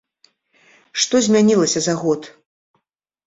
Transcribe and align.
Што 1.01 1.15
змянілася 1.27 1.79
за 1.87 1.95
год? 2.01 2.21